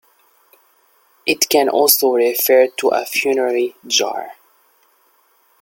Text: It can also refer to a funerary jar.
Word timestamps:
It 1.27 1.47
can 1.47 1.69
also 1.69 2.13
refer 2.15 2.65
to 2.77 2.87
a 2.87 3.05
funerary 3.05 3.75
jar. 3.85 4.31